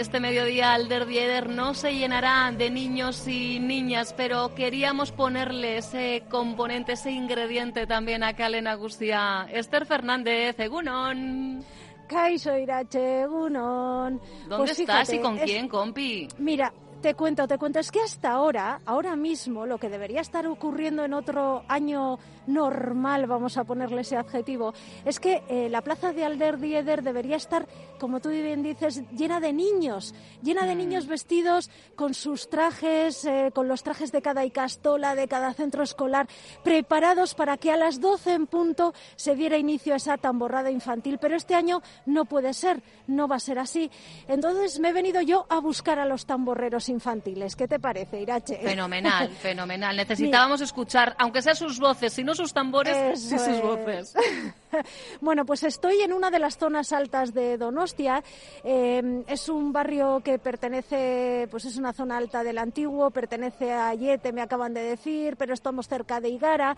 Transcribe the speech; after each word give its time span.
Este 0.00 0.18
mediodía 0.18 0.72
Alder 0.72 1.48
no 1.50 1.74
se 1.74 1.94
llenará 1.94 2.50
de 2.56 2.70
niños 2.70 3.28
y 3.28 3.60
niñas, 3.60 4.14
pero 4.16 4.54
queríamos 4.54 5.12
ponerle 5.12 5.76
ese 5.76 6.22
componente, 6.30 6.92
ese 6.92 7.10
ingrediente 7.10 7.86
también 7.86 8.22
a 8.22 8.34
Calen 8.34 8.66
Agustia. 8.66 9.46
Esther 9.52 9.84
Fernández, 9.84 10.58
Egunon. 10.58 11.62
Kaiso 12.08 12.56
Irache, 12.56 13.22
Egunon. 13.22 14.20
¿Dónde 14.48 14.56
Pues 14.56 14.80
estás 14.80 15.12
y 15.12 15.18
con 15.18 15.36
es- 15.38 15.44
quién, 15.44 15.68
compi? 15.68 16.28
Mira, 16.38 16.72
te 17.02 17.14
cuento, 17.14 17.46
te 17.46 17.56
cuento. 17.56 17.78
Es 17.78 17.90
que 17.92 18.00
hasta 18.00 18.30
ahora, 18.32 18.80
ahora 18.86 19.16
mismo, 19.16 19.64
lo 19.66 19.78
que 19.78 19.88
debería 19.88 20.20
estar 20.20 20.46
ocurriendo 20.46 21.04
en 21.04 21.14
otro 21.14 21.62
año 21.68 22.18
normal, 22.46 23.26
vamos 23.26 23.56
a 23.58 23.64
ponerle 23.64 24.00
ese 24.00 24.16
adjetivo, 24.16 24.74
es 25.04 25.20
que 25.20 25.42
eh, 25.48 25.68
la 25.70 25.82
plaza 25.82 26.12
de 26.12 26.24
Alder 26.24 26.58
Dieder 26.58 27.02
debería 27.02 27.36
estar, 27.36 27.66
como 28.00 28.20
tú 28.20 28.30
bien 28.30 28.62
dices, 28.62 29.02
llena 29.12 29.38
de 29.38 29.52
niños, 29.52 30.14
llena 30.42 30.66
de 30.66 30.74
niños 30.74 31.06
vestidos 31.06 31.70
con 31.94 32.14
sus 32.14 32.48
trajes, 32.48 33.24
eh, 33.26 33.52
con 33.54 33.68
los 33.68 33.82
trajes 33.82 34.10
de 34.10 34.22
cada 34.22 34.44
icastola, 34.44 35.14
de 35.14 35.28
cada 35.28 35.52
centro 35.52 35.82
escolar, 35.84 36.26
preparados 36.64 37.34
para 37.34 37.58
que 37.58 37.70
a 37.70 37.76
las 37.76 38.00
12 38.00 38.32
en 38.32 38.46
punto 38.46 38.94
se 39.16 39.36
diera 39.36 39.58
inicio 39.58 39.92
a 39.92 39.96
esa 39.98 40.16
tamborrada 40.16 40.70
infantil. 40.70 41.18
Pero 41.20 41.36
este 41.36 41.54
año 41.54 41.82
no 42.06 42.24
puede 42.24 42.54
ser, 42.54 42.82
no 43.06 43.28
va 43.28 43.36
a 43.36 43.40
ser 43.40 43.58
así. 43.58 43.90
Entonces 44.26 44.80
me 44.80 44.88
he 44.88 44.92
venido 44.92 45.20
yo 45.20 45.46
a 45.50 45.60
buscar 45.60 45.98
a 45.98 46.06
los 46.06 46.26
tamborreros 46.26 46.88
infantiles. 46.88 47.54
¿Qué 47.54 47.68
te 47.68 47.78
parece, 47.78 48.20
Irache? 48.20 48.56
Fenomenal, 48.56 49.28
fenomenal. 49.40 49.96
Necesitábamos 49.96 50.62
escuchar, 50.62 51.14
aunque 51.18 51.42
sea 51.42 51.54
sus 51.54 51.78
voces, 51.78 52.14
si 52.14 52.24
no 52.24 52.34
sus 52.34 52.54
tambores, 52.54 53.20
sí 53.20 53.38
sus 53.38 53.46
es. 53.46 53.62
voces. 53.62 54.14
Bueno, 55.20 55.44
pues 55.44 55.62
estoy 55.64 56.00
en 56.00 56.12
una 56.12 56.30
de 56.30 56.38
las 56.38 56.56
zonas 56.56 56.92
altas 56.92 57.34
de 57.34 57.56
Donostia. 57.56 58.22
Eh, 58.64 59.22
es 59.26 59.48
un 59.48 59.72
barrio 59.72 60.20
que 60.20 60.38
pertenece, 60.38 61.48
pues 61.50 61.64
es 61.64 61.76
una 61.76 61.92
zona 61.92 62.16
alta 62.16 62.42
del 62.42 62.58
antiguo, 62.58 63.10
pertenece 63.10 63.72
a 63.72 63.94
Yete, 63.94 64.32
me 64.32 64.42
acaban 64.42 64.74
de 64.74 64.82
decir, 64.82 65.36
pero 65.36 65.54
estamos 65.54 65.88
cerca 65.88 66.20
de 66.20 66.30
Igara, 66.30 66.76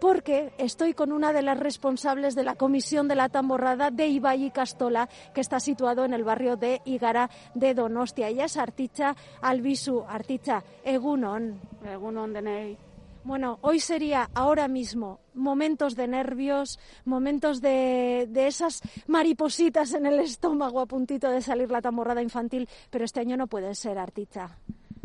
porque 0.00 0.52
estoy 0.58 0.94
con 0.94 1.12
una 1.12 1.32
de 1.32 1.42
las 1.42 1.58
responsables 1.58 2.34
de 2.34 2.44
la 2.44 2.54
comisión 2.54 3.08
de 3.08 3.16
la 3.16 3.28
tamborrada 3.28 3.90
de 3.90 4.08
Ibai 4.08 4.44
y 4.44 4.50
Castola, 4.50 5.08
que 5.34 5.40
está 5.40 5.60
situado 5.60 6.04
en 6.04 6.14
el 6.14 6.24
barrio 6.24 6.56
de 6.56 6.80
Igara 6.84 7.30
de 7.54 7.74
Donostia. 7.74 8.28
Ella 8.28 8.46
es 8.46 8.56
Articha 8.56 9.14
Albisu. 9.42 10.04
Articha, 10.08 10.62
Egunon. 10.84 11.60
Egunon 11.84 12.32
denei. 12.32 12.93
Bueno, 13.24 13.58
hoy 13.62 13.80
sería 13.80 14.28
ahora 14.34 14.68
mismo 14.68 15.20
momentos 15.32 15.96
de 15.96 16.06
nervios, 16.06 16.78
momentos 17.06 17.62
de, 17.62 18.26
de 18.28 18.46
esas 18.46 18.82
maripositas 19.06 19.94
en 19.94 20.04
el 20.04 20.20
estómago 20.20 20.78
a 20.80 20.86
puntito 20.86 21.30
de 21.30 21.40
salir 21.40 21.70
la 21.70 21.80
tamborrada 21.80 22.20
infantil, 22.20 22.68
pero 22.90 23.06
este 23.06 23.20
año 23.20 23.38
no 23.38 23.46
puede 23.46 23.74
ser, 23.74 23.96
Articha. 23.96 24.58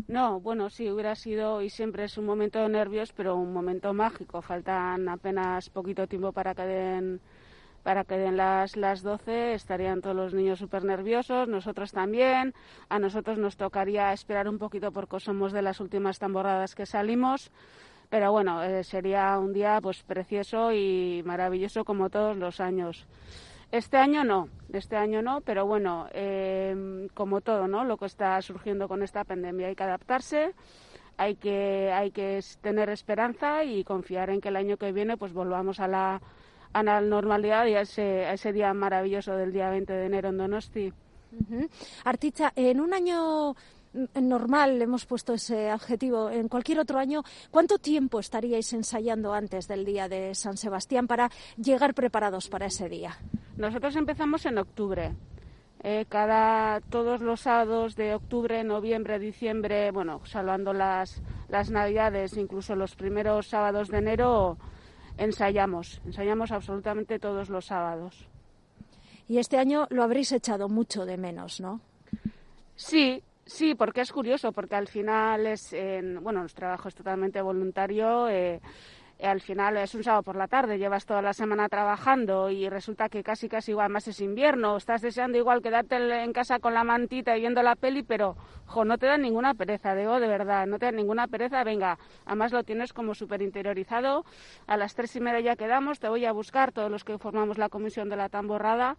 No, 0.06 0.38
bueno, 0.38 0.68
sí, 0.68 0.90
hubiera 0.90 1.14
sido 1.14 1.62
y 1.62 1.70
siempre 1.70 2.04
es 2.04 2.18
un 2.18 2.26
momento 2.26 2.58
de 2.58 2.68
nervios, 2.68 3.12
pero 3.14 3.36
un 3.36 3.54
momento 3.54 3.94
mágico. 3.94 4.42
Faltan 4.42 5.08
apenas 5.08 5.70
poquito 5.70 6.06
tiempo 6.06 6.32
para 6.32 6.54
que 6.54 6.62
den, 6.62 7.20
para 7.82 8.04
que 8.04 8.18
den 8.18 8.36
las, 8.36 8.76
las 8.76 9.02
12. 9.02 9.54
Estarían 9.54 10.02
todos 10.02 10.16
los 10.16 10.34
niños 10.34 10.58
súper 10.58 10.84
nerviosos, 10.84 11.48
nosotros 11.48 11.92
también. 11.92 12.54
A 12.90 12.98
nosotros 12.98 13.38
nos 13.38 13.56
tocaría 13.56 14.12
esperar 14.12 14.48
un 14.48 14.58
poquito 14.58 14.92
porque 14.92 15.20
somos 15.20 15.52
de 15.52 15.62
las 15.62 15.80
últimas 15.80 16.18
tamborradas 16.18 16.74
que 16.74 16.86
salimos. 16.86 17.50
Pero 18.10 18.32
bueno, 18.32 18.62
eh, 18.62 18.82
sería 18.82 19.38
un 19.38 19.52
día 19.52 19.78
pues 19.80 20.02
precioso 20.02 20.72
y 20.72 21.22
maravilloso 21.24 21.84
como 21.84 22.10
todos 22.10 22.36
los 22.36 22.60
años. 22.60 23.06
Este 23.70 23.96
año 23.98 24.24
no, 24.24 24.48
este 24.72 24.96
año 24.96 25.22
no, 25.22 25.42
pero 25.42 25.64
bueno, 25.64 26.08
eh, 26.12 27.08
como 27.14 27.40
todo, 27.40 27.68
¿no? 27.68 27.84
Lo 27.84 27.96
que 27.96 28.06
está 28.06 28.42
surgiendo 28.42 28.88
con 28.88 29.04
esta 29.04 29.22
pandemia 29.22 29.68
hay 29.68 29.76
que 29.76 29.84
adaptarse, 29.84 30.54
hay 31.16 31.36
que 31.36 31.92
hay 31.92 32.10
que 32.10 32.40
tener 32.60 32.90
esperanza 32.90 33.62
y 33.62 33.84
confiar 33.84 34.30
en 34.30 34.40
que 34.40 34.48
el 34.48 34.56
año 34.56 34.76
que 34.76 34.90
viene 34.90 35.16
pues 35.16 35.32
volvamos 35.32 35.78
a 35.78 35.86
la 35.86 36.20
a 36.72 36.82
la 36.82 37.00
normalidad 37.00 37.66
y 37.66 37.74
a 37.74 37.82
ese, 37.82 38.26
a 38.26 38.32
ese 38.32 38.52
día 38.52 38.74
maravilloso 38.74 39.36
del 39.36 39.52
día 39.52 39.70
20 39.70 39.92
de 39.92 40.06
enero 40.06 40.28
en 40.30 40.38
Donosti. 40.38 40.92
Ujú. 41.32 41.68
Articha, 42.04 42.52
en 42.56 42.80
un 42.80 42.92
año 42.92 43.54
normal, 44.14 44.80
hemos 44.80 45.06
puesto 45.06 45.34
ese 45.34 45.70
adjetivo, 45.70 46.30
en 46.30 46.48
cualquier 46.48 46.78
otro 46.80 46.98
año, 46.98 47.22
¿cuánto 47.50 47.78
tiempo 47.78 48.20
estaríais 48.20 48.72
ensayando 48.72 49.32
antes 49.32 49.66
del 49.68 49.84
día 49.84 50.08
de 50.08 50.34
San 50.34 50.56
Sebastián 50.56 51.06
para 51.06 51.30
llegar 51.56 51.94
preparados 51.94 52.48
para 52.48 52.66
ese 52.66 52.88
día? 52.88 53.18
Nosotros 53.56 53.96
empezamos 53.96 54.46
en 54.46 54.58
octubre. 54.58 55.14
Eh, 55.82 56.04
cada 56.08 56.80
todos 56.80 57.22
los 57.22 57.40
sábados 57.40 57.96
de 57.96 58.14
octubre, 58.14 58.62
noviembre, 58.64 59.18
diciembre, 59.18 59.90
bueno, 59.90 60.20
salvando 60.26 60.74
las 60.74 61.22
las 61.50 61.70
navidades, 61.70 62.36
incluso 62.36 62.76
los 62.76 62.94
primeros 62.94 63.48
sábados 63.48 63.88
de 63.88 63.98
enero 63.98 64.56
ensayamos, 65.18 66.00
ensayamos 66.06 66.52
absolutamente 66.52 67.18
todos 67.18 67.50
los 67.50 67.66
sábados. 67.66 68.28
Y 69.28 69.38
este 69.38 69.58
año 69.58 69.86
lo 69.90 70.02
habréis 70.02 70.32
echado 70.32 70.68
mucho 70.68 71.04
de 71.04 71.16
menos, 71.16 71.60
¿no? 71.60 71.80
Sí, 72.76 73.22
sí, 73.50 73.74
porque 73.74 74.00
es 74.00 74.12
curioso, 74.12 74.52
porque 74.52 74.76
al 74.76 74.88
final 74.88 75.46
es, 75.46 75.72
en, 75.72 76.22
bueno, 76.22 76.40
nuestro 76.40 76.60
trabajo 76.60 76.88
es 76.88 76.94
totalmente 76.94 77.40
voluntario. 77.42 78.28
eh, 78.28 78.60
al 79.22 79.42
final 79.42 79.76
es 79.76 79.94
un 79.94 80.02
sábado 80.02 80.22
por 80.22 80.34
la 80.36 80.48
tarde, 80.48 80.78
llevas 80.78 81.04
toda 81.04 81.20
la 81.20 81.34
semana 81.34 81.68
trabajando 81.68 82.48
y 82.48 82.70
resulta 82.70 83.10
que 83.10 83.22
casi 83.22 83.50
casi 83.50 83.72
igual 83.72 83.90
más 83.90 84.08
es 84.08 84.18
invierno, 84.22 84.78
estás 84.78 85.02
deseando 85.02 85.36
igual 85.36 85.60
quedarte 85.60 85.96
en- 85.96 86.10
en 86.10 86.32
casa 86.32 86.58
con 86.58 86.72
la 86.72 86.84
mantita 86.84 87.36
y 87.36 87.40
viendo 87.40 87.62
la 87.62 87.76
peli, 87.76 88.02
pero 88.02 88.34
jo, 88.64 88.86
no 88.86 88.96
te 88.96 89.04
da 89.04 89.18
ninguna 89.18 89.52
pereza, 89.52 89.94
digo 89.94 90.20
de 90.20 90.26
verdad, 90.26 90.66
no 90.66 90.78
te 90.78 90.86
da 90.86 90.92
ninguna 90.92 91.26
pereza, 91.28 91.62
venga, 91.64 91.98
además 92.24 92.52
lo 92.52 92.62
tienes 92.64 92.94
como 92.94 93.14
súper 93.14 93.42
interiorizado, 93.42 94.24
a 94.66 94.78
las 94.78 94.94
tres 94.94 95.14
y 95.16 95.20
media 95.20 95.40
ya 95.40 95.56
quedamos, 95.56 95.98
te 95.98 96.08
voy 96.08 96.24
a 96.24 96.32
buscar 96.32 96.72
todos 96.72 96.90
los 96.90 97.04
que 97.04 97.18
formamos 97.18 97.58
la 97.58 97.68
comisión 97.68 98.08
de 98.08 98.16
la 98.16 98.30
tamborrada 98.30 98.96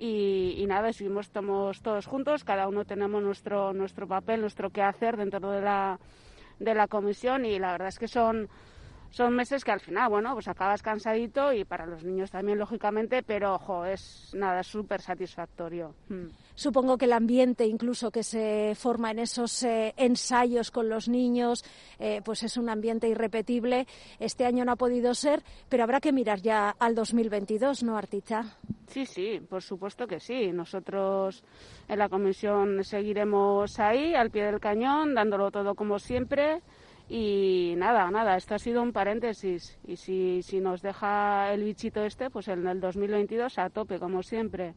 y, 0.00 0.54
y 0.56 0.66
nada, 0.66 0.88
estuvimos 0.88 1.30
todos 1.30 2.06
juntos, 2.06 2.42
cada 2.42 2.66
uno 2.68 2.86
tenemos 2.86 3.22
nuestro 3.22 3.74
nuestro 3.74 4.08
papel, 4.08 4.40
nuestro 4.40 4.70
qué 4.70 4.82
hacer 4.82 5.18
dentro 5.18 5.50
de 5.50 5.60
la 5.60 6.00
de 6.58 6.74
la 6.74 6.88
comisión 6.88 7.44
y 7.44 7.58
la 7.58 7.72
verdad 7.72 7.88
es 7.88 7.98
que 7.98 8.08
son 8.08 8.48
son 9.10 9.34
meses 9.34 9.64
que 9.64 9.72
al 9.72 9.80
final, 9.80 10.08
bueno, 10.08 10.32
pues 10.34 10.46
acabas 10.48 10.82
cansadito 10.82 11.52
y 11.52 11.64
para 11.64 11.84
los 11.84 12.04
niños 12.04 12.30
también, 12.30 12.58
lógicamente, 12.58 13.22
pero 13.24 13.54
ojo, 13.54 13.84
es 13.84 14.30
nada, 14.34 14.62
súper 14.62 15.00
satisfactorio. 15.00 15.94
Mm. 16.08 16.26
Supongo 16.60 16.98
que 16.98 17.06
el 17.06 17.14
ambiente 17.14 17.66
incluso 17.66 18.10
que 18.10 18.22
se 18.22 18.74
forma 18.74 19.10
en 19.12 19.20
esos 19.20 19.62
eh, 19.62 19.94
ensayos 19.96 20.70
con 20.70 20.90
los 20.90 21.08
niños, 21.08 21.64
eh, 21.98 22.20
pues 22.22 22.42
es 22.42 22.58
un 22.58 22.68
ambiente 22.68 23.08
irrepetible. 23.08 23.86
Este 24.18 24.44
año 24.44 24.66
no 24.66 24.72
ha 24.72 24.76
podido 24.76 25.14
ser, 25.14 25.42
pero 25.70 25.84
habrá 25.84 26.00
que 26.00 26.12
mirar 26.12 26.42
ya 26.42 26.68
al 26.78 26.94
2022, 26.94 27.82
¿no, 27.82 27.96
Articha? 27.96 28.58
Sí, 28.88 29.06
sí, 29.06 29.40
por 29.48 29.62
supuesto 29.62 30.06
que 30.06 30.20
sí. 30.20 30.52
Nosotros 30.52 31.42
en 31.88 31.98
la 31.98 32.10
comisión 32.10 32.84
seguiremos 32.84 33.80
ahí, 33.80 34.14
al 34.14 34.30
pie 34.30 34.44
del 34.44 34.60
cañón, 34.60 35.14
dándolo 35.14 35.50
todo 35.50 35.74
como 35.74 35.98
siempre. 35.98 36.60
Y 37.08 37.72
nada, 37.78 38.10
nada, 38.10 38.36
esto 38.36 38.56
ha 38.56 38.58
sido 38.58 38.82
un 38.82 38.92
paréntesis. 38.92 39.78
Y 39.86 39.96
si, 39.96 40.42
si 40.42 40.60
nos 40.60 40.82
deja 40.82 41.54
el 41.54 41.64
bichito 41.64 42.04
este, 42.04 42.28
pues 42.28 42.48
en 42.48 42.66
el 42.66 42.80
2022 42.80 43.58
a 43.58 43.70
tope, 43.70 43.98
como 43.98 44.22
siempre. 44.22 44.74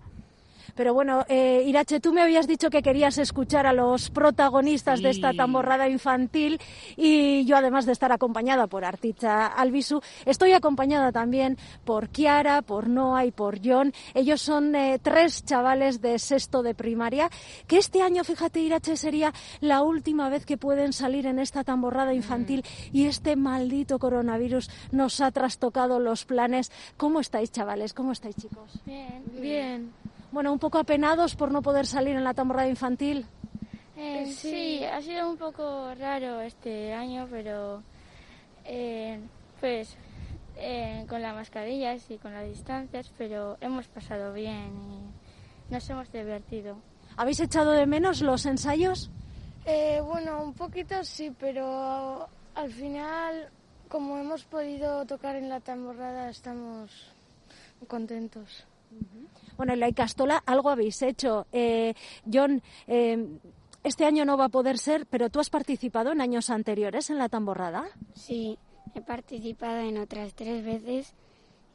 Pero 0.75 0.93
bueno, 0.93 1.25
eh, 1.27 1.63
Irache, 1.65 1.99
tú 1.99 2.13
me 2.13 2.21
habías 2.21 2.47
dicho 2.47 2.69
que 2.69 2.81
querías 2.81 3.17
escuchar 3.17 3.67
a 3.67 3.73
los 3.73 4.09
protagonistas 4.09 5.01
de 5.01 5.09
esta 5.09 5.33
tamborrada 5.33 5.87
infantil 5.89 6.59
y 6.95 7.45
yo, 7.45 7.57
además 7.57 7.85
de 7.85 7.91
estar 7.91 8.11
acompañada 8.11 8.67
por 8.67 8.85
Articha 8.85 9.47
Albisu, 9.47 10.01
estoy 10.25 10.53
acompañada 10.53 11.11
también 11.11 11.57
por 11.85 12.09
Kiara, 12.09 12.61
por 12.61 12.87
Noah 12.87 13.25
y 13.25 13.31
por 13.31 13.59
John. 13.63 13.93
Ellos 14.13 14.41
son 14.41 14.75
eh, 14.75 14.99
tres 15.01 15.45
chavales 15.45 16.01
de 16.01 16.19
sexto 16.19 16.63
de 16.63 16.75
primaria 16.75 17.29
que 17.67 17.77
este 17.77 18.01
año, 18.01 18.23
fíjate, 18.23 18.59
Irache, 18.59 18.97
sería 18.97 19.33
la 19.61 19.81
última 19.81 20.29
vez 20.29 20.45
que 20.45 20.57
pueden 20.57 20.93
salir 20.93 21.25
en 21.27 21.39
esta 21.39 21.63
tamborrada 21.63 22.13
infantil 22.13 22.63
y 22.91 23.05
este 23.05 23.35
maldito 23.35 23.99
coronavirus 23.99 24.69
nos 24.91 25.21
ha 25.21 25.31
trastocado 25.31 25.99
los 25.99 26.25
planes. 26.25 26.71
¿Cómo 26.97 27.19
estáis, 27.19 27.51
chavales? 27.51 27.93
¿Cómo 27.93 28.11
estáis, 28.11 28.35
chicos? 28.35 28.79
Bien. 28.85 29.23
Bien. 29.39 29.91
Bueno, 30.33 30.51
un 30.51 30.57
poco 30.57 30.79
apenados 30.79 31.35
por 31.35 31.51
no 31.51 31.61
poder 31.61 31.85
salir 31.85 32.15
en 32.15 32.23
la 32.23 32.33
tamborrada 32.33 32.67
infantil. 32.67 33.27
Eh, 33.95 34.25
sí, 34.25 34.83
ha 34.83 34.99
sido 34.99 35.29
un 35.29 35.37
poco 35.37 35.93
raro 35.93 36.41
este 36.41 36.91
año, 36.91 37.27
pero 37.29 37.83
eh, 38.65 39.19
pues 39.59 39.95
eh, 40.57 41.05
con 41.07 41.21
las 41.21 41.35
mascarillas 41.35 42.09
y 42.09 42.17
con 42.17 42.33
las 42.33 42.47
distancias, 42.47 43.11
pero 43.15 43.57
hemos 43.61 43.87
pasado 43.89 44.33
bien 44.33 44.73
y 45.69 45.71
nos 45.71 45.87
hemos 45.91 46.11
divertido. 46.11 46.77
¿Habéis 47.15 47.39
echado 47.39 47.69
de 47.69 47.85
menos 47.85 48.21
los 48.21 48.47
ensayos? 48.47 49.11
bueno, 50.03 50.43
un 50.43 50.53
poquito 50.55 50.95
sí, 51.03 51.31
pero 51.39 52.27
al 52.55 52.71
final, 52.71 53.49
como 53.87 54.17
hemos 54.17 54.45
podido 54.45 55.05
tocar 55.05 55.35
en 55.35 55.47
la 55.47 55.59
tamborrada, 55.59 56.31
estamos 56.31 56.89
contentos. 57.87 58.65
Bueno, 59.57 59.73
en 59.73 59.79
la 59.79 59.89
Icastola 59.89 60.41
algo 60.45 60.69
habéis 60.69 61.01
hecho. 61.01 61.45
Eh, 61.51 61.93
John, 62.31 62.61
eh, 62.87 63.27
este 63.83 64.05
año 64.05 64.25
no 64.25 64.37
va 64.37 64.45
a 64.45 64.49
poder 64.49 64.77
ser, 64.77 65.05
pero 65.05 65.29
tú 65.29 65.39
has 65.39 65.49
participado 65.49 66.11
en 66.11 66.21
años 66.21 66.49
anteriores 66.49 67.09
en 67.09 67.17
la 67.17 67.29
tamborrada. 67.29 67.85
Sí, 68.15 68.57
he 68.95 69.01
participado 69.01 69.79
en 69.79 69.97
otras 69.97 70.33
tres 70.33 70.63
veces 70.63 71.13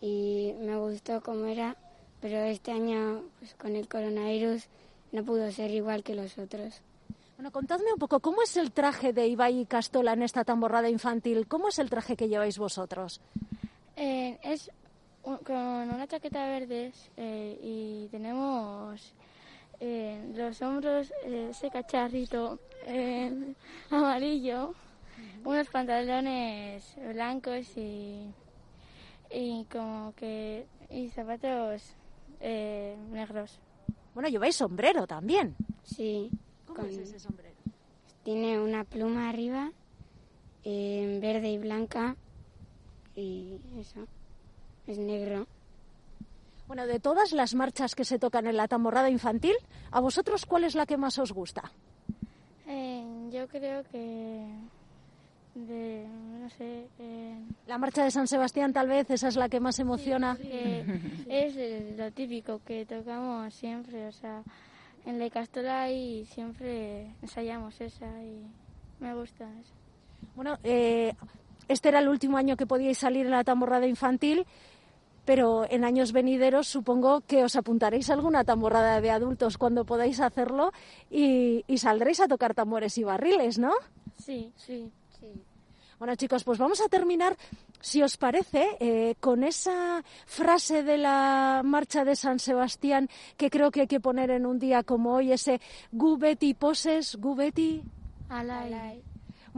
y 0.01 0.55
me 0.61 0.77
gustó 0.77 1.23
cómo 1.23 1.47
era, 1.47 1.77
pero 2.21 2.39
este 2.39 2.73
año 2.73 3.25
pues, 3.39 3.55
con 3.55 3.77
el 3.77 3.89
coronavirus 3.89 4.69
no 5.13 5.25
pudo 5.25 5.51
ser 5.53 5.71
igual 5.71 6.03
que 6.03 6.15
los 6.15 6.39
otros. 6.39 6.81
Bueno, 7.37 7.53
contadme 7.53 7.93
un 7.93 7.99
poco, 7.99 8.19
¿cómo 8.19 8.43
es 8.43 8.57
el 8.57 8.73
traje 8.73 9.13
de 9.13 9.29
Ibai 9.29 9.61
y 9.61 9.65
Castola 9.67 10.13
en 10.13 10.23
esta 10.23 10.45
tamborrada 10.45 10.89
infantil? 10.89 11.47
¿Cómo 11.47 11.69
es 11.69 11.79
el 11.79 11.89
traje 11.89 12.17
que 12.17 12.29
lleváis 12.29 12.59
vosotros? 12.59 13.21
Eh, 13.95 14.39
es 14.43 14.71
con 15.37 15.57
una 15.57 16.07
chaqueta 16.07 16.47
verde 16.47 16.93
eh, 17.17 17.59
y 17.63 18.09
tenemos 18.11 19.13
eh, 19.81 20.33
los 20.35 20.63
hombros 20.63 21.13
eh, 21.25 21.49
ese 21.51 21.71
cacharrito 21.71 22.59
amarillo, 23.91 24.75
unos 25.45 25.69
pantalones 25.69 26.95
blancos 27.13 27.77
y, 27.77 28.33
y 29.31 29.65
como 29.71 30.15
que 30.15 30.67
y 30.91 31.09
zapatos 31.11 31.83
negros. 32.41 33.59
Bueno, 34.15 34.31
lleváis 34.31 34.57
sombrero 34.57 35.07
también. 35.07 35.55
Sí. 35.83 36.31
¿Cómo 36.67 36.83
es 36.89 36.97
ese 36.97 37.19
sombrero? 37.19 37.55
Tiene 38.23 38.59
una 38.59 38.85
pluma 38.85 39.29
arriba, 39.29 39.73
verde 40.65 41.51
y 41.51 41.59
blanca 41.59 42.17
y 43.15 43.61
eso 43.79 44.07
es 44.89 44.99
negro. 44.99 45.47
Bueno, 46.67 46.87
de 46.87 47.01
todas 47.01 47.33
las 47.33 47.55
marchas 47.55 47.95
que 47.95 48.05
se 48.05 48.19
tocan 48.19 48.47
en 48.47 48.57
la 48.57 48.69
tamborrada 48.69 49.09
infantil, 49.09 49.55
¿a 49.91 50.01
vosotros 50.01 50.45
cuál 50.45 50.65
es 50.65 50.75
la 50.75 50.87
que 50.87 50.97
más 50.97 51.19
os 51.19 51.33
gusta? 51.33 51.71
Eh, 52.67 53.05
yo 53.33 53.49
creo 53.49 53.83
que 53.85 54.45
de, 55.55 56.07
no 56.41 56.51
sé... 56.51 56.87
Eh, 56.99 57.39
la 57.67 57.79
marcha 57.79 58.05
de 58.05 58.11
San 58.11 58.29
Sebastián 58.29 58.73
tal 58.73 58.89
vez, 58.89 59.11
esa 59.11 59.29
es 59.29 59.37
la 59.37 59.49
que 59.49 59.61
más 59.61 59.79
emociona. 59.79 60.37
es 61.29 61.97
lo 61.97 62.11
típico 62.13 62.61
que 62.65 62.85
tocamos 62.85 63.55
siempre, 63.55 64.07
o 64.07 64.13
sea, 64.13 64.43
en 65.07 65.19
la 65.19 65.31
Castola 65.31 65.91
y 65.91 66.27
siempre 66.27 67.07
ensayamos 67.23 67.81
esa 67.81 68.07
y 68.23 68.43
me 69.01 69.15
gusta 69.15 69.45
esa. 69.45 69.75
Bueno, 70.37 70.59
eh, 70.63 71.15
este 71.67 71.89
era 71.89 72.01
el 72.01 72.09
último 72.09 72.37
año 72.37 72.57
que 72.57 72.67
podíais 72.67 72.99
salir 72.99 73.27
en 73.27 73.33
la 73.33 73.45
tamborrada 73.45 73.87
infantil 73.87 74.47
pero 75.29 75.67
en 75.69 75.85
años 75.85 76.13
venideros 76.13 76.69
supongo 76.69 77.21
que 77.21 77.45
os 77.45 77.55
apuntaréis 77.55 78.09
a 78.09 78.15
alguna 78.15 78.45
tamborrada 78.45 78.99
de 79.03 79.11
adultos 79.11 79.59
cuando 79.59 79.85
podáis 79.85 80.21
hacerlo 80.21 80.73
y, 81.11 81.67
saldréis 81.77 82.21
a 82.21 82.29
tocar 82.29 82.55
tambores 82.55 82.97
y 82.97 83.05
barriles, 83.05 83.59
¿no? 83.59 83.73
Sí, 84.17 84.51
sí, 84.57 84.91
sí. 85.21 85.31
Bueno, 85.99 86.17
chicos, 86.17 86.45
pues 86.45 86.57
vamos 86.57 86.81
a 86.81 86.89
terminar, 86.89 87.37
si 87.79 88.03
os 88.03 88.17
parece, 88.17 88.79
eh, 88.81 89.17
con 89.21 89.45
esa 89.45 90.03
frase 90.25 90.83
de 90.83 90.97
la 90.97 91.61
marcha 91.63 92.07
de 92.07 92.17
San 92.17 92.39
Sebastián 92.39 93.11
que 93.37 93.51
creo 93.51 93.71
que 93.71 93.83
hay 93.83 93.87
que 93.87 94.01
poner 94.01 94.31
en 94.31 94.47
un 94.47 94.59
día 94.59 94.83
como 94.83 95.13
hoy, 95.13 95.33
ese 95.33 95.61
Gubeti 95.93 96.55
poses, 96.55 97.17
Gubeti. 97.17 97.83
Alay. 98.31 99.03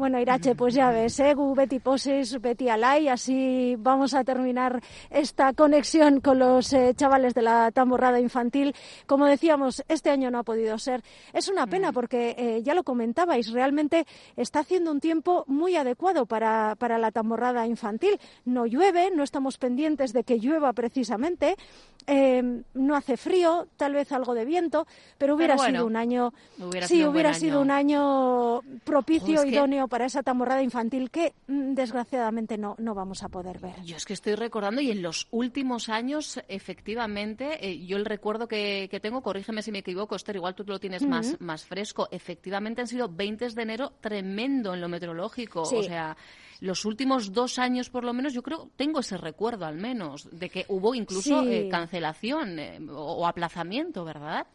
Bueno, 0.00 0.18
Irache, 0.18 0.54
pues 0.54 0.72
ya 0.72 0.90
ves, 0.90 1.20
¿eh? 1.20 1.34
Gu, 1.34 1.54
Betty 1.54 1.78
Poses, 1.78 2.40
Betty 2.40 2.70
Alay, 2.70 3.08
así 3.08 3.76
vamos 3.78 4.14
a 4.14 4.24
terminar 4.24 4.80
esta 5.10 5.52
conexión 5.52 6.22
con 6.22 6.38
los 6.38 6.72
eh, 6.72 6.94
chavales 6.96 7.34
de 7.34 7.42
la 7.42 7.70
tamborrada 7.70 8.18
infantil. 8.18 8.74
Como 9.04 9.26
decíamos, 9.26 9.84
este 9.88 10.08
año 10.08 10.30
no 10.30 10.38
ha 10.38 10.42
podido 10.42 10.78
ser. 10.78 11.02
Es 11.34 11.48
una 11.50 11.66
pena 11.66 11.90
mm. 11.90 11.94
porque, 11.94 12.34
eh, 12.38 12.62
ya 12.62 12.72
lo 12.72 12.82
comentabais, 12.82 13.52
realmente 13.52 14.06
está 14.36 14.60
haciendo 14.60 14.90
un 14.90 15.00
tiempo 15.00 15.44
muy 15.46 15.76
adecuado 15.76 16.24
para, 16.24 16.76
para 16.76 16.96
la 16.96 17.10
tamborrada 17.10 17.66
infantil. 17.66 18.18
No 18.46 18.64
llueve, 18.64 19.10
no 19.14 19.22
estamos 19.22 19.58
pendientes 19.58 20.14
de 20.14 20.24
que 20.24 20.38
llueva 20.38 20.72
precisamente, 20.72 21.56
eh, 22.06 22.62
no 22.72 22.96
hace 22.96 23.18
frío, 23.18 23.68
tal 23.76 23.92
vez 23.92 24.10
algo 24.12 24.32
de 24.32 24.46
viento, 24.46 24.86
pero 25.18 25.34
hubiera 25.34 25.58
sido 25.58 25.84
un 25.84 25.96
año, 25.96 26.32
sí, 26.86 27.04
hubiera 27.04 27.34
sido 27.34 27.60
un 27.60 27.70
año 27.70 28.62
propicio, 28.84 29.44
idóneo 29.44 29.89
para 29.90 30.06
esa 30.06 30.22
tamborrada 30.22 30.62
infantil 30.62 31.10
que 31.10 31.34
mm, 31.46 31.74
desgraciadamente 31.74 32.56
no, 32.56 32.76
no 32.78 32.94
vamos 32.94 33.22
a 33.22 33.28
poder 33.28 33.58
ver. 33.58 33.82
Yo 33.84 33.96
es 33.96 34.06
que 34.06 34.14
estoy 34.14 34.36
recordando 34.36 34.80
y 34.80 34.90
en 34.90 35.02
los 35.02 35.28
últimos 35.30 35.90
años, 35.90 36.40
efectivamente, 36.48 37.68
eh, 37.68 37.84
yo 37.84 37.98
el 37.98 38.06
recuerdo 38.06 38.48
que, 38.48 38.88
tengo, 39.02 39.22
corrígeme 39.22 39.62
si 39.62 39.72
me 39.72 39.80
equivoco, 39.80 40.16
Esther, 40.16 40.36
igual 40.36 40.54
tú 40.54 40.64
lo 40.66 40.78
tienes 40.78 41.06
más, 41.06 41.38
más 41.40 41.64
fresco, 41.64 42.08
efectivamente 42.10 42.80
han 42.80 42.86
sido 42.86 43.08
20 43.08 43.50
de 43.50 43.62
enero 43.62 43.92
tremendo 44.00 44.72
en 44.72 44.80
lo 44.80 44.88
meteorológico, 44.88 45.62
o 45.62 45.82
sea 45.82 46.16
los 46.60 46.84
últimos 46.84 47.32
dos 47.32 47.58
años 47.58 47.88
por 47.88 48.04
lo 48.04 48.12
menos 48.12 48.34
yo 48.34 48.42
creo 48.42 48.70
tengo 48.76 49.00
ese 49.00 49.16
recuerdo 49.16 49.64
al 49.64 49.76
menos 49.76 50.28
de 50.30 50.50
que 50.50 50.66
hubo 50.68 50.94
incluso 50.94 51.42
eh, 51.42 51.68
cancelación 51.70 52.58
eh, 52.58 52.78
o 52.90 53.26
aplazamiento 53.26 54.04
verdad 54.04 54.46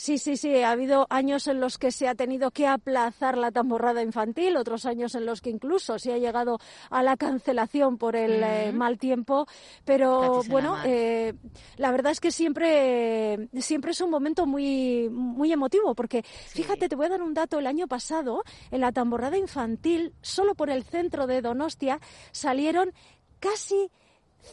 Sí, 0.00 0.16
sí, 0.16 0.36
sí. 0.36 0.62
Ha 0.62 0.70
habido 0.70 1.08
años 1.10 1.48
en 1.48 1.58
los 1.58 1.76
que 1.76 1.90
se 1.90 2.06
ha 2.06 2.14
tenido 2.14 2.52
que 2.52 2.68
aplazar 2.68 3.36
la 3.36 3.50
tamborrada 3.50 4.00
infantil, 4.00 4.56
otros 4.56 4.86
años 4.86 5.16
en 5.16 5.26
los 5.26 5.40
que 5.40 5.50
incluso 5.50 5.98
se 5.98 6.12
ha 6.12 6.18
llegado 6.18 6.60
a 6.88 7.02
la 7.02 7.16
cancelación 7.16 7.98
por 7.98 8.14
el 8.14 8.40
eh, 8.44 8.70
mal 8.72 8.96
tiempo. 8.96 9.48
Pero 9.84 10.44
bueno, 10.44 10.76
eh, 10.84 11.34
la 11.78 11.90
verdad 11.90 12.12
es 12.12 12.20
que 12.20 12.30
siempre, 12.30 13.48
siempre 13.60 13.90
es 13.90 14.00
un 14.00 14.10
momento 14.10 14.46
muy, 14.46 15.08
muy 15.10 15.52
emotivo, 15.52 15.96
porque 15.96 16.22
fíjate, 16.22 16.88
te 16.88 16.94
voy 16.94 17.06
a 17.06 17.10
dar 17.10 17.22
un 17.22 17.34
dato. 17.34 17.58
El 17.58 17.66
año 17.66 17.88
pasado, 17.88 18.44
en 18.70 18.82
la 18.82 18.92
tamborrada 18.92 19.36
infantil, 19.36 20.14
solo 20.22 20.54
por 20.54 20.70
el 20.70 20.84
centro 20.84 21.26
de 21.26 21.42
Donostia, 21.42 22.00
salieron 22.30 22.92
casi 23.40 23.90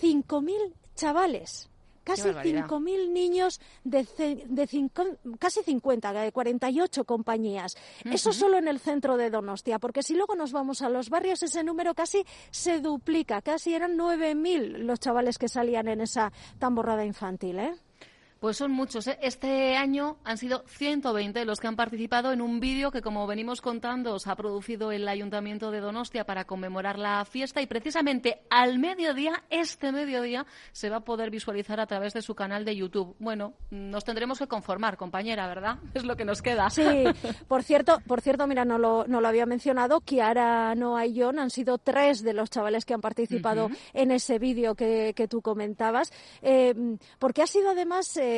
5.000 0.02 0.74
chavales 0.96 1.70
casi 2.06 2.30
5.000 2.30 3.10
niños 3.12 3.60
de, 3.84 4.08
de 4.48 4.68
cinco, 4.68 5.04
casi 5.40 5.62
50, 5.64 6.14
de 6.14 6.32
48 6.32 7.04
compañías. 7.04 7.76
Eso 8.06 8.32
solo 8.32 8.58
en 8.58 8.70
el 8.70 8.80
centro 8.80 9.18
de 9.18 9.30
Donostia, 9.30 9.80
porque 9.80 10.04
si 10.04 10.16
luego 10.16 10.36
nos 10.36 10.54
vamos 10.54 10.82
a 10.82 10.90
los 10.90 11.10
barrios, 11.10 11.44
ese 11.44 11.64
número 11.64 11.94
casi 11.94 12.26
se 12.52 12.80
duplica, 12.80 13.42
casi 13.42 13.74
eran 13.74 13.98
9.000 13.98 14.78
los 14.78 15.00
chavales 15.00 15.38
que 15.38 15.50
salían 15.50 15.90
en 15.90 16.00
esa 16.00 16.32
tamborrada 16.60 17.04
infantil. 17.04 17.60
¿eh? 17.60 17.76
Pues 18.46 18.58
son 18.58 18.70
muchos. 18.70 19.08
¿eh? 19.08 19.18
Este 19.24 19.76
año 19.76 20.18
han 20.24 20.38
sido 20.38 20.64
120 20.68 21.46
los 21.46 21.60
que 21.60 21.66
han 21.66 21.76
participado 21.76 22.32
en 22.32 22.42
un 22.42 22.60
vídeo 22.60 22.92
que, 22.92 23.02
como 23.02 23.26
venimos 23.26 23.60
contando, 23.60 24.20
se 24.20 24.30
ha 24.30 24.36
producido 24.36 24.92
el 24.92 25.08
Ayuntamiento 25.08 25.72
de 25.72 25.80
Donostia 25.80 26.28
para 26.28 26.46
conmemorar 26.46 27.00
la 27.00 27.26
fiesta 27.26 27.60
y 27.64 27.66
precisamente 27.66 28.44
al 28.52 28.78
mediodía, 28.78 29.44
este 29.50 29.92
mediodía, 29.92 30.46
se 30.74 30.92
va 30.92 30.98
a 30.98 31.00
poder 31.04 31.32
visualizar 31.32 31.80
a 31.80 31.88
través 31.88 32.14
de 32.14 32.22
su 32.22 32.36
canal 32.36 32.66
de 32.66 32.76
YouTube. 32.76 33.16
Bueno, 33.18 33.56
nos 33.72 34.04
tendremos 34.04 34.38
que 34.38 34.46
conformar, 34.46 34.96
compañera, 34.96 35.48
¿verdad? 35.48 35.80
Es 35.96 36.04
lo 36.04 36.16
que 36.16 36.24
nos 36.24 36.44
queda. 36.44 36.70
Sí, 36.70 36.84
por 37.48 37.64
cierto, 37.64 37.98
por 38.06 38.22
cierto, 38.22 38.46
mira, 38.46 38.64
no 38.64 38.78
lo, 38.78 39.08
no 39.08 39.22
lo 39.22 39.28
había 39.28 39.48
mencionado, 39.48 40.02
Kiara, 40.02 40.76
Noah 40.76 41.08
y 41.08 41.20
John 41.20 41.40
han 41.40 41.50
sido 41.50 41.80
tres 41.80 42.22
de 42.22 42.34
los 42.34 42.52
chavales 42.52 42.86
que 42.86 42.94
han 42.94 43.02
participado 43.02 43.72
en 43.94 44.12
ese 44.12 44.38
vídeo 44.38 44.76
que, 44.76 45.14
que, 45.16 45.28
tú 45.28 45.42
comentabas, 45.42 46.14
eh, 46.44 46.76
porque 47.18 47.42
ha 47.42 47.48
sido 47.48 47.72
además 47.72 48.16
eh, 48.18 48.35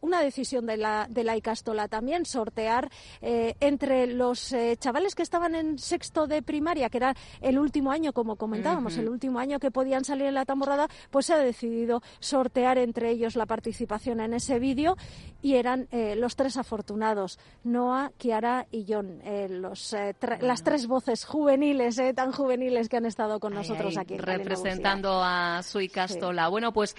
una 0.00 0.20
decisión 0.20 0.66
de 0.66 0.76
la, 0.76 1.06
de 1.08 1.24
la 1.24 1.36
Icastola 1.36 1.88
también 1.88 2.26
sortear 2.26 2.90
eh, 3.22 3.54
entre 3.60 4.06
los 4.06 4.52
eh, 4.52 4.76
chavales 4.78 5.14
que 5.14 5.22
estaban 5.22 5.54
en 5.54 5.78
sexto 5.78 6.26
de 6.26 6.42
primaria, 6.42 6.88
que 6.90 6.98
era 6.98 7.14
el 7.40 7.58
último 7.58 7.90
año, 7.90 8.12
como 8.12 8.36
comentábamos, 8.36 8.96
el 8.96 9.08
último 9.08 9.38
año 9.38 9.58
que 9.58 9.70
podían 9.70 10.04
salir 10.04 10.26
en 10.26 10.34
la 10.34 10.44
tamborrada, 10.44 10.88
pues 11.10 11.26
se 11.26 11.34
ha 11.34 11.38
decidido 11.38 12.02
sortear 12.20 12.78
entre 12.78 13.10
ellos 13.10 13.36
la 13.36 13.46
participación 13.46 14.20
en 14.20 14.34
ese 14.34 14.58
vídeo 14.58 14.96
y 15.42 15.56
eran 15.56 15.88
los 16.16 16.36
tres 16.36 16.56
afortunados, 16.56 17.38
Noah, 17.64 18.10
Kiara 18.16 18.66
y 18.70 18.86
John, 18.88 19.20
los, 19.48 19.94
las 20.40 20.62
tres 20.62 20.86
voces 20.86 21.24
juveniles, 21.24 22.00
tan 22.14 22.32
juveniles 22.32 22.88
que 22.88 22.96
han 22.96 23.06
estado 23.06 23.40
con 23.40 23.54
nosotros 23.54 23.96
aquí. 23.98 24.16
representando 24.16 25.22
a 25.22 25.62
su 25.62 25.80
Icastola. 25.80 26.48
Bueno, 26.48 26.72
pues 26.72 26.96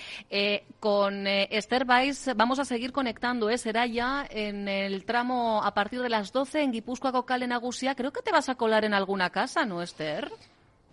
con 0.80 1.25
Esther 1.27 1.86
Vamos 2.36 2.60
a 2.60 2.65
seguir 2.65 2.91
conectando, 2.91 3.50
¿eh? 3.50 3.57
Será 3.57 3.86
ya 3.86 4.25
en 4.29 4.67
el 4.67 5.05
tramo 5.05 5.62
a 5.63 5.74
partir 5.74 6.01
de 6.01 6.10
las 6.10 6.31
12 6.31 6.62
en 6.62 6.72
Guipúzcoa, 6.72 7.12
Cocal, 7.12 7.43
en 7.43 7.51
Agusia. 7.51 7.95
Creo 7.95 8.12
que 8.12 8.22
te 8.22 8.31
vas 8.31 8.50
a 8.50 8.55
colar 8.55 8.86
en 8.86 8.93
alguna 8.93 9.29
casa, 9.29 9.65
¿no, 9.65 9.81
Esther? 9.81 10.31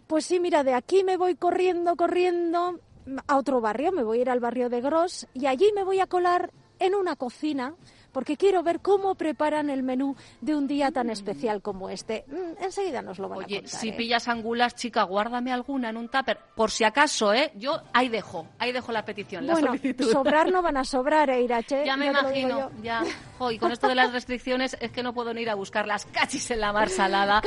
Pues 0.07 0.27
sí, 0.27 0.41
mira, 0.41 0.65
de 0.65 0.75
aquí 0.75 1.05
me 1.05 1.17
voy 1.17 1.35
corriendo, 1.35 1.97
corriendo 1.97 2.81
a 3.27 3.37
otro 3.37 3.61
barrio, 3.61 3.93
me 3.93 4.03
voy 4.03 4.19
a 4.19 4.23
ir 4.23 4.31
al 4.31 4.41
barrio 4.41 4.69
de 4.69 4.81
Gros 4.81 5.27
y 5.35 5.47
allí 5.47 5.71
me 5.75 5.85
voy 5.85 6.01
a 6.01 6.07
colar 6.07 6.53
en 6.79 6.95
una 6.95 7.17
cocina 7.17 7.75
porque 8.13 8.37
quiero 8.37 8.63
ver 8.63 8.81
cómo 8.81 9.15
preparan 9.15 9.71
el 9.71 9.83
menú 9.83 10.17
de 10.41 10.55
un 10.55 10.67
día 10.67 10.91
tan 10.91 11.11
especial 11.11 11.63
como 11.63 11.89
este. 11.91 12.25
Mm, 12.29 12.63
enseguida 12.63 13.03
nos 13.03 13.19
lo 13.19 13.29
van 13.29 13.41
a 13.41 13.43
contar. 13.43 13.59
Oye, 13.59 13.69
si 13.69 13.89
¿eh? 13.89 13.95
pillas 13.95 14.29
angulas, 14.29 14.75
chica, 14.75 15.03
guárdame 15.03 15.53
alguna 15.53 15.91
en 15.91 15.97
un 15.97 16.09
tupper, 16.09 16.39
por 16.55 16.71
si 16.71 16.85
acaso, 16.85 17.33
¿eh? 17.33 17.53
Yo 17.57 17.83
ahí 17.93 18.09
dejo, 18.09 18.47
ahí 18.59 18.73
dejo 18.73 18.93
la 18.93 19.05
petición, 19.05 19.47
la 19.47 19.55
bueno, 19.55 19.75
sobrar 20.11 20.53
no 20.53 20.63
van 20.63 20.77
a 20.77 20.85
sobrar, 20.93 21.31
¿eh, 21.31 21.43
Irache? 21.43 21.85
Ya 21.85 21.97
me 21.97 22.07
imagino, 22.07 22.71
ya. 22.83 23.03
y 23.51 23.59
con 23.59 23.73
esto 23.73 23.89
de 23.89 23.95
las 23.95 24.13
restricciones 24.13 24.77
es 24.81 24.91
que 24.91 25.03
no 25.03 25.13
puedo 25.15 25.33
ni 25.35 25.43
ir 25.43 25.51
a 25.51 25.55
buscar 25.55 25.87
las 25.87 26.07
cachis 26.07 26.51
en 26.51 26.61
la 26.61 26.73
mar 26.73 26.89
salada. 26.89 27.43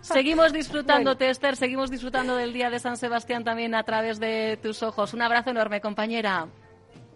Seguimos 0.00 0.52
disfrutando, 0.52 1.16
Tester, 1.16 1.56
seguimos 1.56 1.90
disfrutando 1.90 2.36
del 2.36 2.52
Día 2.52 2.70
de 2.70 2.78
San 2.78 2.96
Sebastián 2.96 3.44
también 3.44 3.74
a 3.74 3.82
través 3.82 4.18
de 4.18 4.58
tus 4.62 4.82
ojos. 4.82 5.14
Un 5.14 5.22
abrazo 5.22 5.50
enorme, 5.50 5.80
compañera. 5.80 6.48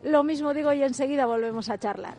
Lo 0.02 0.24
mismo 0.24 0.52
digo 0.52 0.72
y 0.72 0.82
enseguida 0.82 1.26
volvemos 1.26 1.70
a 1.70 1.78
charlar. 1.78 2.16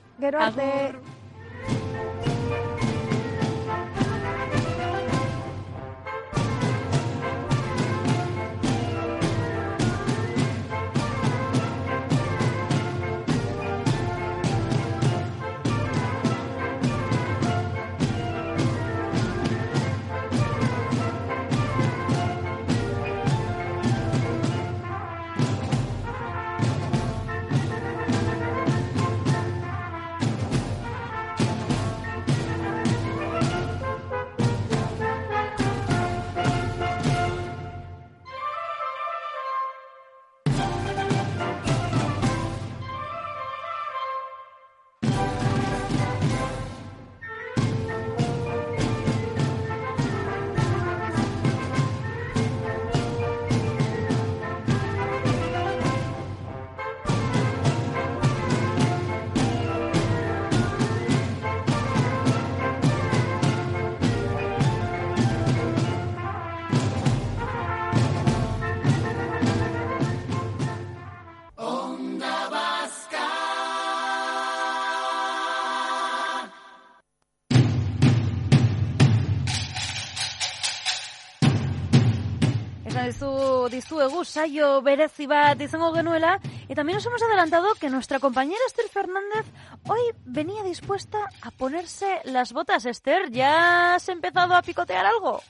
Gracias. 83.03 83.69
dizuegu 83.69 84.23
saio 84.23 84.81
nos 86.93 87.05
hemos 87.05 87.21
adelantado 87.21 87.75
que 87.75 87.89
nuestra 87.89 88.19
compañera 88.19 88.61
Esther 88.65 88.87
Fernández 88.87 89.45
hoy 89.89 89.99
venía 90.23 90.63
dispuesta 90.63 91.29
a 91.41 91.51
ponerse 91.51 92.21
las 92.23 92.53
botas. 92.53 92.85
Esther, 92.85 93.29
¿ya 93.29 93.95
has 93.95 94.07
empezado 94.07 94.55
a 94.55 94.61
picotear 94.61 95.05
algo? 95.05 95.41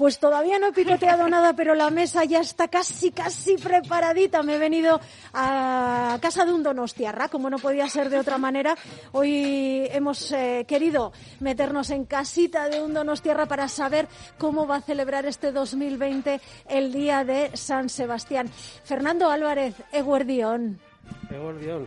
Pues 0.00 0.18
todavía 0.18 0.58
no 0.58 0.68
he 0.68 0.72
picoteado 0.72 1.28
nada, 1.28 1.52
pero 1.52 1.74
la 1.74 1.90
mesa 1.90 2.24
ya 2.24 2.40
está 2.40 2.68
casi, 2.68 3.10
casi 3.10 3.56
preparadita. 3.58 4.42
Me 4.42 4.54
he 4.54 4.58
venido 4.58 4.98
a 5.34 6.16
casa 6.22 6.46
de 6.46 6.54
un 6.54 6.62
donostiarra, 6.62 7.28
como 7.28 7.50
no 7.50 7.58
podía 7.58 7.86
ser 7.86 8.08
de 8.08 8.18
otra 8.18 8.38
manera. 8.38 8.74
Hoy 9.12 9.86
hemos 9.92 10.32
eh, 10.32 10.64
querido 10.66 11.12
meternos 11.40 11.90
en 11.90 12.06
casita 12.06 12.70
de 12.70 12.80
un 12.80 12.94
donostiarra 12.94 13.44
para 13.44 13.68
saber 13.68 14.08
cómo 14.38 14.66
va 14.66 14.76
a 14.76 14.80
celebrar 14.80 15.26
este 15.26 15.52
2020 15.52 16.40
el 16.70 16.94
día 16.94 17.22
de 17.22 17.54
San 17.54 17.90
Sebastián. 17.90 18.48
Fernando 18.48 19.28
Álvarez, 19.28 19.74
Eguardión. 19.92 20.80
Eguardión. 21.30 21.86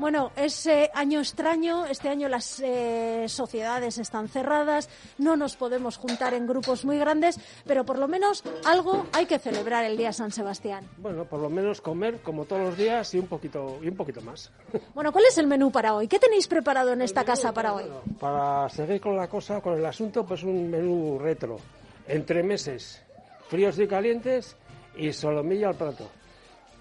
Bueno, 0.00 0.32
es 0.34 0.66
eh, 0.66 0.90
año 0.94 1.18
extraño. 1.18 1.84
Este 1.84 2.08
año 2.08 2.26
las 2.26 2.58
eh, 2.60 3.26
sociedades 3.28 3.98
están 3.98 4.28
cerradas, 4.28 4.88
no 5.18 5.36
nos 5.36 5.56
podemos 5.56 5.98
juntar 5.98 6.32
en 6.32 6.46
grupos 6.46 6.86
muy 6.86 6.98
grandes, 6.98 7.38
pero 7.66 7.84
por 7.84 7.98
lo 7.98 8.08
menos 8.08 8.42
algo 8.64 9.04
hay 9.12 9.26
que 9.26 9.38
celebrar 9.38 9.84
el 9.84 9.98
día 9.98 10.14
San 10.14 10.32
Sebastián. 10.32 10.86
Bueno, 10.96 11.26
por 11.26 11.38
lo 11.40 11.50
menos 11.50 11.82
comer 11.82 12.20
como 12.22 12.46
todos 12.46 12.62
los 12.62 12.78
días 12.78 13.12
y 13.12 13.18
un 13.18 13.26
poquito 13.26 13.78
y 13.82 13.88
un 13.88 13.96
poquito 13.96 14.22
más. 14.22 14.50
Bueno, 14.94 15.12
¿cuál 15.12 15.24
es 15.28 15.36
el 15.38 15.46
menú 15.46 15.70
para 15.70 15.94
hoy? 15.94 16.08
¿Qué 16.08 16.18
tenéis 16.18 16.48
preparado 16.48 16.92
en 16.92 17.02
esta 17.02 17.24
casa 17.24 17.52
para 17.52 17.74
hoy? 17.74 17.84
para 18.18 18.68
seguir 18.70 19.00
con 19.00 19.16
la 19.16 19.28
cosa, 19.28 19.60
con 19.60 19.74
el 19.74 19.84
asunto, 19.84 20.24
pues 20.24 20.42
un 20.42 20.70
menú 20.70 21.18
retro, 21.18 21.58
entre 22.06 22.42
meses, 22.42 23.02
fríos 23.48 23.78
y 23.78 23.86
calientes 23.86 24.56
y 24.96 25.12
solomilla 25.12 25.68
al 25.68 25.74
plato 25.74 26.08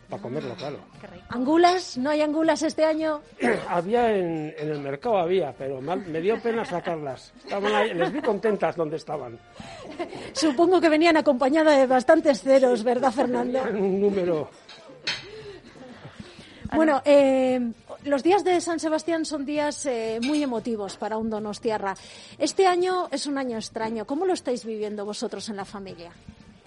para 0.10 0.22
comerlo, 0.22 0.56
claro. 0.56 0.80
¿Angulas? 1.30 1.98
¿No 1.98 2.10
hay 2.10 2.22
angulas 2.22 2.64
este 2.64 2.84
año? 2.84 3.22
había 3.70 4.16
en, 4.16 4.54
el 4.58 4.80
mercado, 4.80 5.18
había, 5.18 5.54
pero 5.54 5.80
me 5.82 6.22
dio 6.22 6.42
pena 6.42 6.66
sacarlas. 6.66 7.32
Estaban 7.44 7.74
ahí, 7.74 7.94
les 7.94 8.12
vi 8.12 8.22
contentas 8.22 8.76
donde 8.76 8.98
estaban. 8.98 9.38
Supongo 10.34 10.82
que 10.82 10.90
venían 10.90 11.18
acompañadas 11.18 11.78
de 11.78 11.86
bastantes 11.88 12.42
ceros, 12.42 12.84
¿verdad, 12.84 13.12
Fernando? 13.12 13.62
Un 13.72 14.02
número. 14.02 14.50
Bueno, 16.74 17.02
eh, 17.04 17.72
los 18.06 18.24
días 18.24 18.44
de 18.44 18.62
San 18.62 18.80
Sebastián 18.80 19.26
son 19.26 19.46
días 19.46 19.86
eh, 19.86 20.20
muy 20.24 20.44
emotivos 20.44 20.98
para 20.98 21.18
un 21.18 21.30
Donostiarra. 21.30 21.96
Este 22.38 22.68
año 22.68 23.08
es 23.12 23.28
un 23.28 23.38
año 23.38 23.58
extraño. 23.58 24.06
¿Cómo 24.06 24.26
lo 24.26 24.34
estáis 24.34 24.66
viviendo 24.66 25.06
vosotros 25.06 25.50
en 25.50 25.56
la 25.56 25.66
familia? 25.66 26.12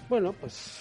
Bueno, 0.09 0.33
pues 0.33 0.79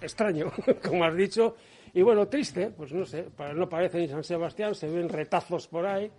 extraño, 0.00 0.52
como 0.82 1.04
has 1.04 1.16
dicho, 1.16 1.56
y 1.96 2.02
bueno, 2.02 2.28
triste, 2.28 2.68
pues 2.76 2.92
no 2.92 3.06
sé, 3.06 3.24
no 3.54 3.70
parece 3.70 3.98
ni 3.98 4.06
San 4.06 4.22
Sebastián, 4.22 4.74
se 4.74 4.86
ven 4.86 5.08
retazos 5.08 5.66
por 5.66 5.86
ahí, 5.86 6.10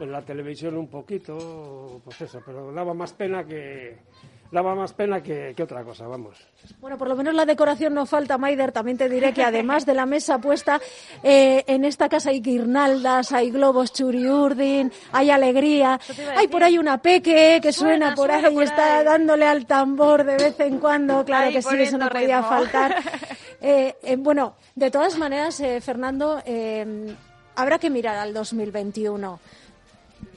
en 0.00 0.10
la 0.10 0.22
televisión 0.22 0.74
un 0.78 0.88
poquito, 0.88 2.00
pues 2.02 2.18
eso, 2.22 2.40
pero 2.46 2.72
daba 2.72 2.94
más 2.94 3.12
pena 3.12 3.44
que 3.44 3.98
daba 4.50 4.74
más 4.74 4.94
pena 4.94 5.22
que, 5.22 5.52
que 5.54 5.62
otra 5.62 5.84
cosa, 5.84 6.06
vamos. 6.06 6.38
Bueno, 6.80 6.96
por 6.96 7.08
lo 7.08 7.16
menos 7.16 7.34
la 7.34 7.44
decoración 7.44 7.92
no 7.94 8.06
falta, 8.06 8.38
Maider. 8.38 8.72
También 8.72 8.96
te 8.96 9.08
diré 9.08 9.32
que 9.34 9.44
además 9.44 9.84
de 9.84 9.94
la 9.94 10.06
mesa 10.06 10.38
puesta, 10.38 10.80
eh, 11.22 11.64
en 11.66 11.84
esta 11.84 12.08
casa 12.08 12.30
hay 12.30 12.40
guirnaldas, 12.40 13.32
hay 13.32 13.50
globos 13.50 13.92
churiurdin, 13.92 14.90
hay 15.12 15.30
alegría. 15.30 16.00
Hay 16.36 16.48
por 16.48 16.64
ahí 16.64 16.78
una 16.78 16.96
peque 17.02 17.58
que 17.62 17.72
suena, 17.72 18.14
por 18.14 18.30
ahí 18.30 18.54
y 18.56 18.62
está 18.62 19.02
dándole 19.04 19.46
al 19.46 19.66
tambor 19.66 20.24
de 20.24 20.36
vez 20.36 20.58
en 20.60 20.78
cuando. 20.78 21.24
Claro 21.24 21.48
Ahí 21.48 21.52
que 21.52 21.62
sí, 21.62 21.76
eso 21.78 21.98
no 21.98 22.08
podía 22.08 22.38
ritmo. 22.40 22.48
faltar. 22.48 22.96
Eh, 23.60 23.96
eh, 24.02 24.16
bueno, 24.16 24.56
de 24.74 24.90
todas 24.90 25.18
maneras, 25.18 25.58
eh, 25.60 25.80
Fernando, 25.80 26.40
eh, 26.46 27.14
habrá 27.56 27.78
que 27.78 27.90
mirar 27.90 28.16
al 28.16 28.32
2021. 28.32 29.40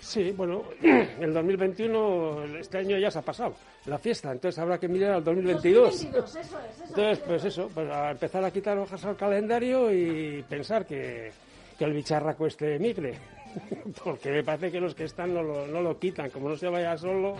Sí, 0.01 0.31
bueno, 0.31 0.63
el 0.81 1.33
2021, 1.33 2.57
este 2.59 2.79
año 2.79 2.97
ya 2.97 3.11
se 3.11 3.19
ha 3.19 3.21
pasado 3.21 3.53
la 3.85 3.97
fiesta, 3.97 4.31
entonces 4.31 4.57
habrá 4.59 4.79
que 4.79 4.87
mirar 4.87 5.11
al 5.11 5.23
2022. 5.23 6.03
Entonces, 6.03 7.19
pues 7.19 7.45
eso, 7.45 7.69
pues 7.73 7.89
a 7.89 8.11
empezar 8.11 8.43
a 8.43 8.51
quitar 8.51 8.77
hojas 8.77 9.03
al 9.05 9.15
calendario 9.15 9.91
y 9.91 10.43
pensar 10.47 10.85
que, 10.85 11.31
que 11.77 11.85
el 11.85 11.93
bicharraco 11.93 12.47
este 12.47 12.79
migre. 12.79 13.15
Porque 14.03 14.29
me 14.31 14.43
parece 14.43 14.71
que 14.71 14.79
los 14.79 14.95
que 14.95 15.05
están 15.05 15.33
no 15.33 15.43
lo, 15.43 15.67
no 15.67 15.81
lo 15.81 15.99
quitan, 15.99 16.29
como 16.29 16.49
no 16.49 16.57
se 16.57 16.67
vaya 16.67 16.97
solo. 16.97 17.35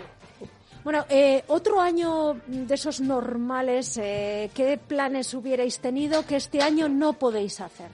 Bueno, 0.84 1.06
eh, 1.10 1.44
otro 1.48 1.80
año 1.80 2.38
de 2.48 2.74
esos 2.74 3.02
normales, 3.02 3.98
eh, 3.98 4.50
¿qué 4.54 4.80
planes 4.80 5.34
hubierais 5.34 5.80
tenido 5.80 6.26
que 6.26 6.38
este 6.38 6.62
año 6.62 6.90
no 6.90 7.14
podéis 7.14 7.62
hacer? 7.62 7.90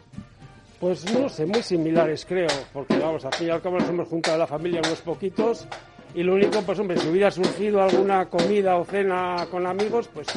Pues 0.79 1.12
no 1.12 1.27
sé, 1.27 1.45
muy 1.45 1.63
similares 1.63 2.25
creo, 2.25 2.47
porque 2.71 2.97
vamos, 2.97 3.25
al 3.25 3.33
fin 3.33 3.47
y 3.47 3.50
al 3.50 3.62
cabo 3.62 3.79
nos 3.79 3.89
hemos 3.89 4.07
juntado 4.07 4.38
la 4.38 4.47
familia 4.47 4.79
unos 4.86 5.01
poquitos 5.01 5.67
y 6.13 6.24
lo 6.24 6.36
único, 6.36 6.62
pues 6.62 6.79
hombre, 6.79 6.97
si 6.97 7.07
hubiera 7.09 7.31
surgido 7.31 7.81
alguna 7.81 8.29
comida 8.29 8.77
o 8.77 8.86
cena 8.86 9.47
con 9.51 9.65
amigos, 9.65 10.07
pues 10.13 10.27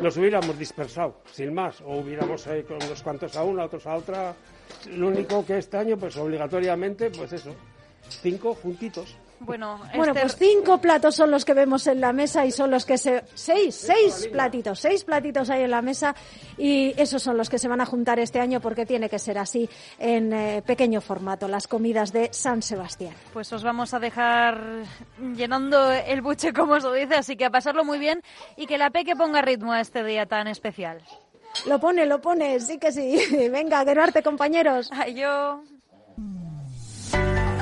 nos 0.00 0.16
hubiéramos 0.16 0.58
dispersado, 0.58 1.20
sin 1.30 1.54
más, 1.54 1.80
o 1.82 1.98
hubiéramos 1.98 2.46
eh, 2.48 2.64
con 2.66 2.76
unos 2.82 3.02
cuantos 3.02 3.36
a 3.36 3.44
una, 3.44 3.64
otros 3.64 3.86
a 3.86 3.96
otra. 3.96 4.34
Lo 4.90 5.08
único 5.08 5.44
que 5.44 5.58
este 5.58 5.76
año, 5.76 5.96
pues 5.96 6.16
obligatoriamente, 6.16 7.10
pues 7.10 7.32
eso, 7.32 7.54
cinco 8.08 8.54
juntitos. 8.54 9.16
Bueno, 9.44 9.80
Bueno, 9.96 10.12
Esther, 10.12 10.22
pues 10.22 10.36
cinco 10.36 10.78
platos 10.78 11.16
son 11.16 11.30
los 11.30 11.44
que 11.44 11.52
vemos 11.52 11.86
en 11.88 12.00
la 12.00 12.12
mesa 12.12 12.46
y 12.46 12.52
son 12.52 12.70
los 12.70 12.84
que 12.84 12.96
se... 12.96 13.24
Seis, 13.34 13.74
seis 13.74 14.28
platitos, 14.30 14.78
seis 14.78 15.04
platitos 15.04 15.50
hay 15.50 15.64
en 15.64 15.70
la 15.72 15.82
mesa 15.82 16.14
y 16.56 16.94
esos 16.96 17.22
son 17.22 17.36
los 17.36 17.50
que 17.50 17.58
se 17.58 17.66
van 17.66 17.80
a 17.80 17.86
juntar 17.86 18.20
este 18.20 18.38
año 18.38 18.60
porque 18.60 18.86
tiene 18.86 19.08
que 19.08 19.18
ser 19.18 19.38
así 19.38 19.68
en 19.98 20.32
eh, 20.32 20.62
pequeño 20.64 21.00
formato, 21.00 21.48
las 21.48 21.66
comidas 21.66 22.12
de 22.12 22.28
San 22.32 22.62
Sebastián. 22.62 23.14
pues 23.32 23.52
os 23.52 23.64
vamos 23.64 23.94
a 23.94 23.98
dejar 23.98 24.84
llenando 25.34 25.90
el 25.90 26.22
buche, 26.22 26.52
como 26.52 26.78
se 26.80 26.92
dice, 26.92 27.16
así 27.16 27.36
que 27.36 27.46
a 27.46 27.50
pasarlo 27.50 27.84
muy 27.84 27.98
bien 27.98 28.22
y 28.56 28.66
que 28.66 28.78
la 28.78 28.90
Peque 28.90 29.16
ponga 29.16 29.42
ritmo 29.42 29.72
a 29.72 29.80
este 29.80 30.04
día 30.04 30.26
tan 30.26 30.46
especial. 30.46 31.02
Lo 31.66 31.78
pone, 31.78 32.06
lo 32.06 32.20
pone, 32.20 32.58
sí 32.60 32.78
que 32.78 32.92
sí. 32.92 33.48
Venga, 33.52 33.80
a 33.80 33.84
quedarte, 33.84 34.22
compañeros. 34.22 34.90
Ay, 34.92 35.14
yo... 35.14 35.62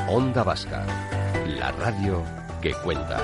Onda 0.09 0.43
Vasca, 0.43 0.85
la 1.47 1.71
radio 1.73 2.25
que 2.61 2.73
cuenta. 2.83 3.21